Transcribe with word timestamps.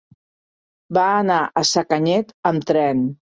Va 0.99 1.03
anar 1.17 1.37
a 1.63 1.63
Sacanyet 1.73 2.33
amb 2.53 2.67
tren. 2.73 3.05